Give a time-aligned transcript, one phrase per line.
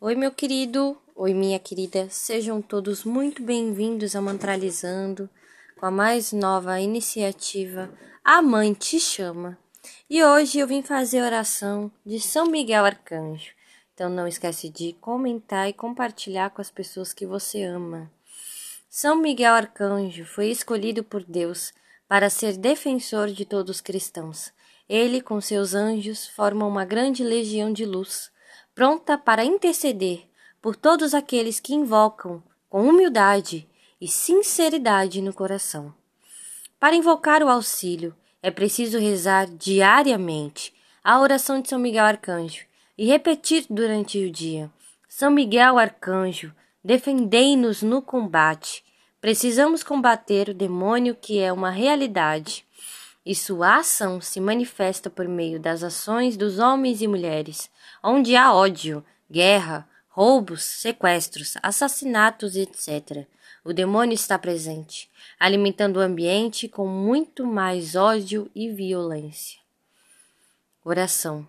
[0.00, 5.28] Oi, meu querido, oi, minha querida, sejam todos muito bem-vindos a Mantralizando
[5.76, 7.90] com a mais nova iniciativa
[8.22, 9.58] A Mãe Te Chama.
[10.08, 13.50] E hoje eu vim fazer a oração de São Miguel Arcanjo.
[13.92, 18.08] Então não esquece de comentar e compartilhar com as pessoas que você ama.
[18.88, 21.72] São Miguel Arcanjo foi escolhido por Deus
[22.06, 24.52] para ser defensor de todos os cristãos.
[24.88, 28.30] Ele, com seus anjos, forma uma grande legião de luz
[28.78, 30.22] pronta para interceder
[30.62, 32.40] por todos aqueles que invocam
[32.70, 33.68] com humildade
[34.00, 35.92] e sinceridade no coração.
[36.78, 42.66] Para invocar o auxílio, é preciso rezar diariamente a oração de São Miguel Arcanjo
[42.96, 44.70] e repetir durante o dia:
[45.08, 46.54] São Miguel Arcanjo,
[46.84, 48.84] defendei-nos no combate.
[49.20, 52.64] Precisamos combater o demônio que é uma realidade
[53.28, 57.70] e sua ação se manifesta por meio das ações dos homens e mulheres,
[58.02, 63.26] onde há ódio, guerra, roubos, sequestros, assassinatos, etc.
[63.62, 69.60] O demônio está presente, alimentando o ambiente com muito mais ódio e violência.
[70.82, 71.46] Oração.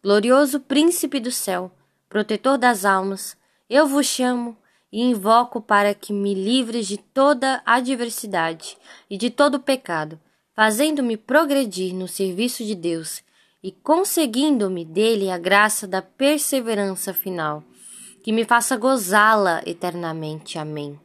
[0.00, 1.72] Glorioso príncipe do céu,
[2.08, 3.36] protetor das almas,
[3.68, 4.56] eu vos chamo
[4.92, 8.78] e invoco para que me livres de toda adversidade
[9.10, 10.20] e de todo pecado
[10.56, 13.22] fazendo-me progredir no serviço de Deus
[13.62, 17.62] e conseguindo-me dele a graça da perseverança final,
[18.22, 20.58] que me faça gozá-la eternamente.
[20.58, 20.98] Amém.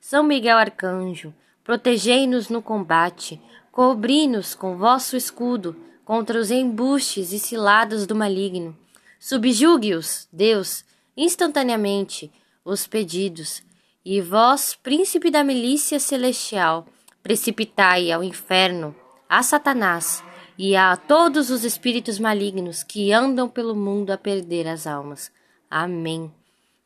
[0.00, 3.38] São Miguel Arcanjo, protegei-nos no combate,
[3.70, 8.74] cobri-nos com vosso escudo contra os embustes e ciladas do maligno.
[9.20, 10.82] Subjugue-os, Deus,
[11.14, 12.32] instantaneamente,
[12.64, 13.62] os pedidos,
[14.02, 16.86] e vós, príncipe da milícia celestial,
[17.24, 18.94] precipitai ao inferno,
[19.26, 20.22] a Satanás
[20.58, 25.32] e a todos os espíritos malignos que andam pelo mundo a perder as almas.
[25.70, 26.30] Amém.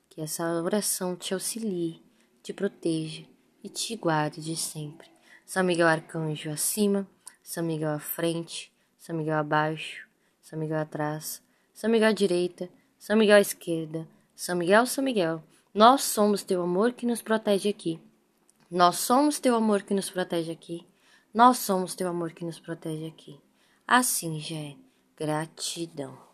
[0.09, 2.01] Que essa oração te auxilie,
[2.41, 3.25] te proteja
[3.65, 5.09] e te guarde de sempre.
[5.45, 7.05] São Miguel Arcanjo acima,
[7.43, 10.07] São Miguel à frente, São Miguel abaixo,
[10.41, 11.43] São Miguel atrás,
[11.75, 15.43] São Miguel à direita, São Miguel à esquerda, São Miguel, São Miguel.
[15.75, 18.01] Nós somos teu amor que nos protege aqui.
[18.71, 20.87] Nós somos teu amor que nos protege aqui.
[21.33, 23.41] Nós somos teu amor que nos protege aqui.
[23.87, 24.77] Assim já é.
[25.17, 26.28] Gratidão.